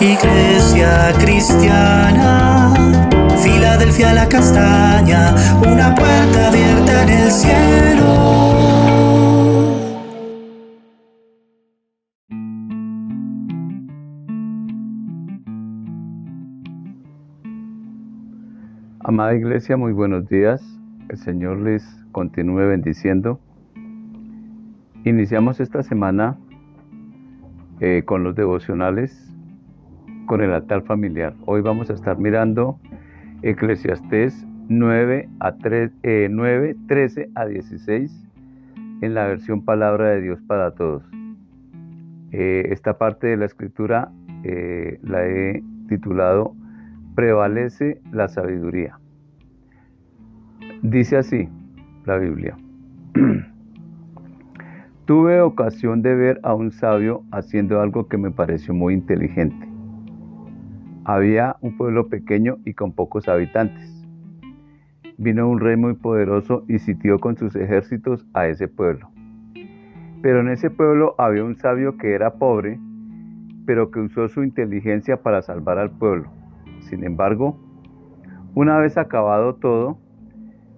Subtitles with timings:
[0.00, 2.74] Iglesia cristiana,
[3.40, 8.74] Filadelfia la castaña, una puerta abierta en el cielo.
[18.98, 20.60] Amada Iglesia, muy buenos días.
[21.08, 23.38] El Señor les continúe bendiciendo.
[25.04, 26.36] Iniciamos esta semana
[27.78, 29.33] eh, con los devocionales
[30.26, 31.34] con el altar familiar.
[31.46, 32.78] Hoy vamos a estar mirando
[33.42, 35.92] Eclesiastés 9, a 3,
[36.30, 38.26] 9 13 a 16
[39.02, 41.02] en la versión Palabra de Dios para Todos.
[42.32, 44.10] Eh, esta parte de la escritura
[44.44, 46.54] eh, la he titulado
[47.14, 48.98] Prevalece la sabiduría.
[50.82, 51.48] Dice así
[52.06, 52.56] la Biblia.
[55.04, 59.73] Tuve ocasión de ver a un sabio haciendo algo que me pareció muy inteligente
[61.04, 63.90] había un pueblo pequeño y con pocos habitantes.
[65.18, 69.10] Vino un rey muy poderoso y sitió con sus ejércitos a ese pueblo.
[70.22, 72.80] Pero en ese pueblo había un sabio que era pobre,
[73.66, 76.30] pero que usó su inteligencia para salvar al pueblo.
[76.80, 77.60] Sin embargo,
[78.54, 79.98] una vez acabado todo,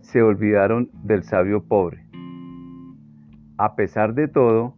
[0.00, 2.04] se olvidaron del sabio pobre.
[3.56, 4.74] A pesar de todo,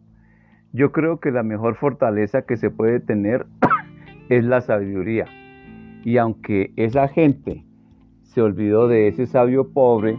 [0.72, 3.46] yo creo que la mejor fortaleza que se puede tener
[4.36, 5.26] es la sabiduría.
[6.04, 7.66] Y aunque esa gente
[8.22, 10.18] se olvidó de ese sabio pobre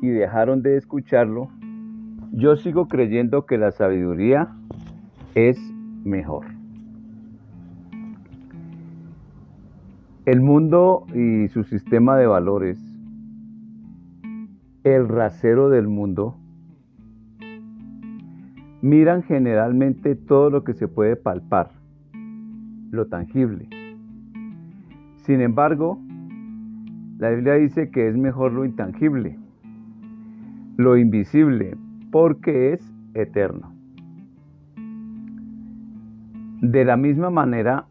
[0.00, 1.48] y dejaron de escucharlo,
[2.30, 4.48] yo sigo creyendo que la sabiduría
[5.34, 5.58] es
[6.04, 6.46] mejor.
[10.24, 12.78] El mundo y su sistema de valores,
[14.84, 16.36] el rasero del mundo,
[18.82, 21.77] miran generalmente todo lo que se puede palpar
[22.90, 23.68] lo tangible.
[25.16, 26.00] Sin embargo,
[27.18, 29.38] la Biblia dice que es mejor lo intangible,
[30.76, 31.76] lo invisible,
[32.10, 33.72] porque es eterno.
[36.60, 37.86] De la misma manera,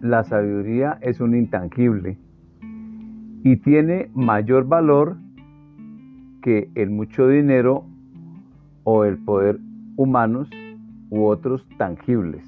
[0.00, 2.18] la sabiduría es un intangible
[3.44, 5.16] y tiene mayor valor
[6.42, 7.84] que el mucho dinero
[8.84, 9.60] o el poder
[9.96, 10.50] humanos
[11.10, 12.44] u otros tangibles.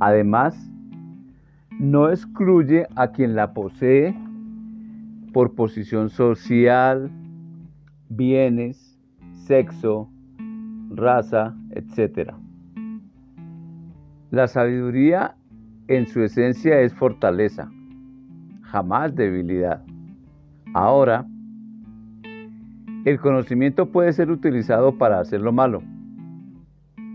[0.00, 0.72] Además,
[1.78, 4.14] no excluye a quien la posee
[5.32, 7.10] por posición social,
[8.08, 8.98] bienes,
[9.46, 10.10] sexo,
[10.90, 12.32] raza, etc.
[14.30, 15.36] La sabiduría
[15.86, 17.70] en su esencia es fortaleza,
[18.62, 19.84] jamás debilidad.
[20.74, 21.26] Ahora,
[23.04, 25.82] el conocimiento puede ser utilizado para hacer lo malo,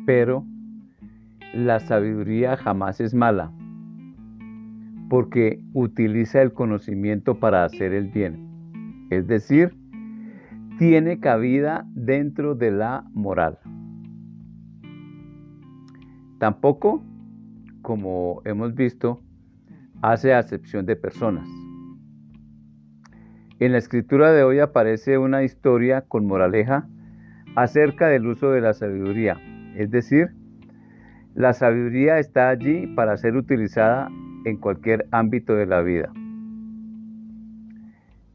[0.05, 0.45] pero
[1.53, 3.51] la sabiduría jamás es mala
[5.13, 9.05] porque utiliza el conocimiento para hacer el bien.
[9.11, 9.75] Es decir,
[10.79, 13.59] tiene cabida dentro de la moral.
[16.39, 17.03] Tampoco,
[17.83, 19.21] como hemos visto,
[20.01, 21.47] hace acepción de personas.
[23.59, 26.87] En la escritura de hoy aparece una historia con moraleja
[27.55, 29.37] acerca del uso de la sabiduría.
[29.75, 30.31] Es decir,
[31.35, 34.09] la sabiduría está allí para ser utilizada
[34.45, 36.11] en cualquier ámbito de la vida.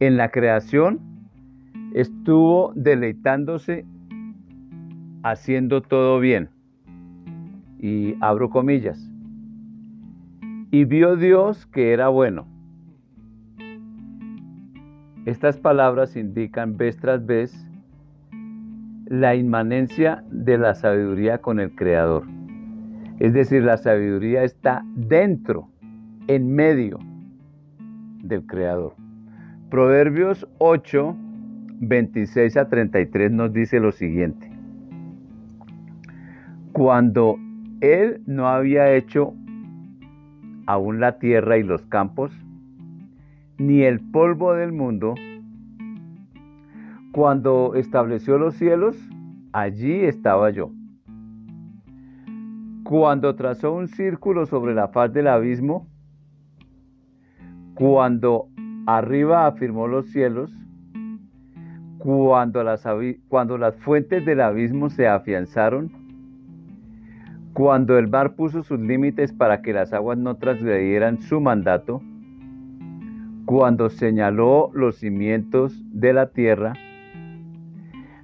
[0.00, 1.00] En la creación
[1.94, 3.84] estuvo deleitándose
[5.22, 6.50] haciendo todo bien.
[7.80, 9.10] Y abro comillas.
[10.70, 12.46] Y vio Dios que era bueno.
[15.24, 17.66] Estas palabras indican vez tras vez
[19.06, 22.24] la inmanencia de la sabiduría con el Creador.
[23.18, 25.68] Es decir, la sabiduría está dentro
[26.28, 26.98] en medio
[28.22, 28.94] del Creador.
[29.70, 31.16] Proverbios 8,
[31.80, 34.50] 26 a 33 nos dice lo siguiente.
[36.72, 37.36] Cuando
[37.80, 39.34] Él no había hecho
[40.66, 42.30] aún la tierra y los campos,
[43.56, 45.14] ni el polvo del mundo,
[47.12, 48.96] cuando estableció los cielos,
[49.52, 50.70] allí estaba yo.
[52.84, 55.88] Cuando trazó un círculo sobre la faz del abismo,
[57.78, 58.48] cuando
[58.86, 60.52] arriba afirmó los cielos,
[61.98, 62.82] cuando las,
[63.76, 65.92] fuentes del abismo se afianzaron,
[67.52, 72.02] cuando el mar puso sus límites para que las aguas no transgredieran su mandato,
[73.44, 76.72] cuando señaló los cimientos de la tierra,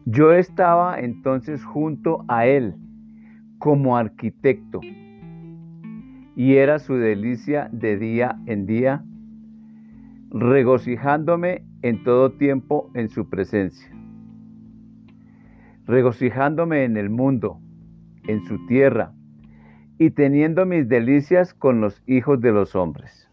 [0.05, 2.75] yo estaba entonces junto a él
[3.59, 4.81] como arquitecto
[6.35, 9.05] y era su delicia de día en día,
[10.35, 13.89] regocijándome en todo tiempo en su presencia,
[15.87, 17.61] regocijándome en el mundo,
[18.27, 19.13] en su tierra,
[19.97, 23.31] y teniendo mis delicias con los hijos de los hombres.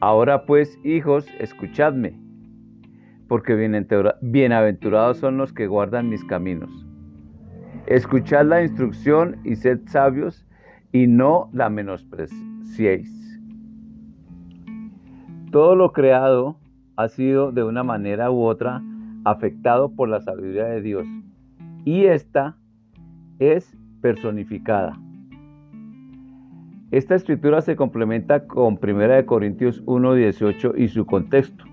[0.00, 2.18] Ahora pues, hijos, escuchadme,
[3.28, 3.54] porque
[4.20, 6.84] bienaventurados son los que guardan mis caminos.
[7.86, 10.44] Escuchad la instrucción y sed sabios
[10.90, 13.25] y no la menospreciéis.
[15.56, 16.58] Todo lo creado
[16.96, 18.82] ha sido de una manera u otra
[19.24, 21.06] afectado por la sabiduría de Dios
[21.82, 22.58] y esta
[23.38, 25.00] es personificada.
[26.90, 31.64] Esta escritura se complementa con 1 Corintios 1.18 y su contexto,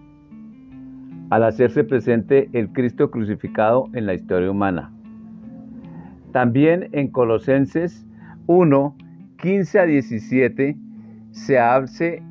[1.30, 4.94] al hacerse presente el Cristo crucificado en la historia humana.
[6.32, 8.08] También en Colosenses
[8.48, 8.96] 1,
[9.40, 10.78] 15 a 17
[11.32, 12.24] se hace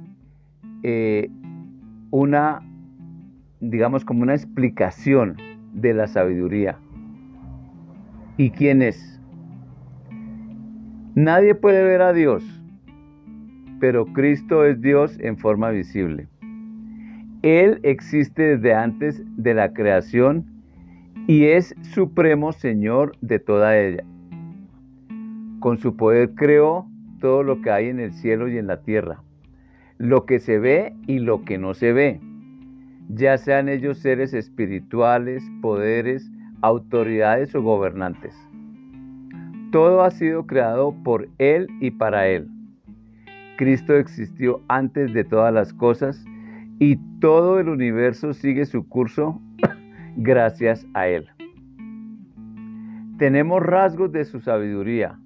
[0.82, 1.31] eh,
[2.12, 2.62] una,
[3.59, 5.37] digamos, como una explicación
[5.73, 6.79] de la sabiduría.
[8.37, 9.20] ¿Y quién es?
[11.14, 12.44] Nadie puede ver a Dios,
[13.81, 16.29] pero Cristo es Dios en forma visible.
[17.43, 20.47] Él existe desde antes de la creación
[21.26, 24.05] y es supremo Señor de toda ella.
[25.61, 26.87] Con su poder creó
[27.20, 29.23] todo lo que hay en el cielo y en la tierra,
[30.02, 32.20] lo que se ve y lo que no se ve,
[33.08, 36.28] ya sean ellos seres espirituales, poderes,
[36.60, 38.34] autoridades o gobernantes.
[39.70, 42.49] Todo ha sido creado por Él y para Él.
[43.56, 46.25] Cristo existió antes de todas las cosas
[46.81, 49.40] y todo el universo sigue su curso
[50.16, 51.28] gracias a Él.
[53.19, 55.16] Tenemos rasgos de su sabiduría,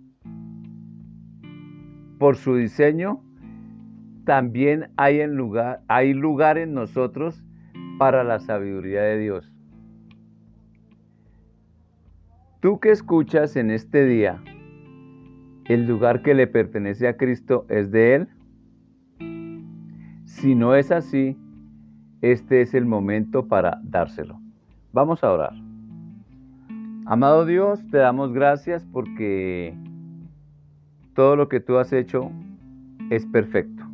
[2.19, 3.23] por su diseño,
[4.27, 7.43] también hay, en lugar, hay lugar en nosotros
[7.97, 9.53] para la sabiduría de Dios.
[12.61, 14.43] Tú que escuchas en este día,
[15.67, 18.29] ¿el lugar que le pertenece a Cristo es de Él?
[20.25, 21.39] Si no es así,
[22.21, 24.41] este es el momento para dárselo.
[24.93, 25.53] Vamos a orar.
[27.05, 29.73] Amado Dios, te damos gracias porque
[31.15, 32.33] todo lo que tú has hecho
[33.11, 33.86] es perfecto.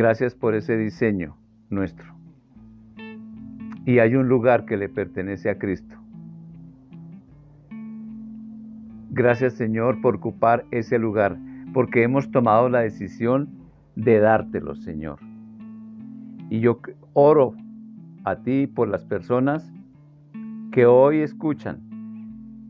[0.00, 1.36] Gracias por ese diseño
[1.68, 2.06] nuestro.
[3.84, 5.94] Y hay un lugar que le pertenece a Cristo.
[9.10, 11.36] Gracias Señor por ocupar ese lugar,
[11.74, 13.50] porque hemos tomado la decisión
[13.94, 15.18] de dártelo, Señor.
[16.48, 16.80] Y yo
[17.12, 17.54] oro
[18.24, 19.70] a ti por las personas
[20.72, 21.78] que hoy escuchan,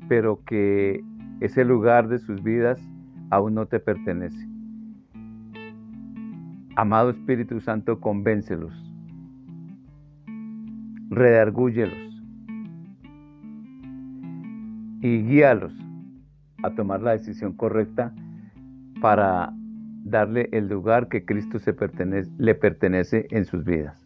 [0.09, 1.05] pero que
[1.38, 2.83] ese lugar de sus vidas
[3.31, 4.50] aún no te pertenece.
[6.81, 8.73] Amado Espíritu Santo, convéncelos,
[11.11, 12.25] redargúyelos
[15.03, 15.75] y guíalos
[16.62, 18.15] a tomar la decisión correcta
[19.03, 19.53] para
[20.05, 21.59] darle el lugar que Cristo
[22.38, 24.03] le pertenece en sus vidas.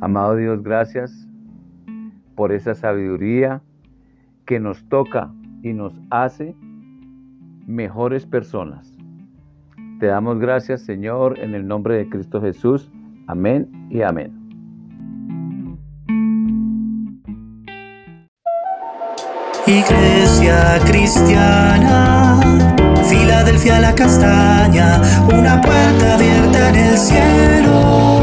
[0.00, 1.28] Amado Dios, gracias
[2.34, 3.60] por esa sabiduría
[4.46, 5.30] que nos toca
[5.60, 6.56] y nos hace
[7.66, 8.93] mejores personas.
[10.00, 12.90] Te damos gracias, Señor, en el nombre de Cristo Jesús.
[13.26, 14.32] Amén y amén.
[19.66, 22.38] Iglesia cristiana,
[23.08, 28.13] Filadelfia la castaña, una puerta abierta en el cielo.